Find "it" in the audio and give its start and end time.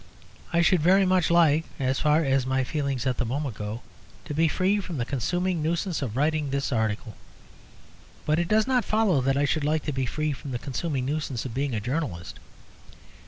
8.39-8.47